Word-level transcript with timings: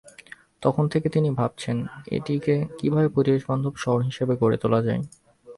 তখন 0.61 0.85
থেকে 0.87 1.07
তিনি 1.09 1.29
ভাবছেন, 1.31 1.77
এটিকে 2.11 2.55
কীভাবে 2.79 3.07
পরিবেশবান্ধব 3.09 3.73
শহর 3.75 3.99
হিসেবে 4.01 4.33
গড়ে 4.35 4.57
তোলা 4.57 4.79
যায়। 4.81 5.01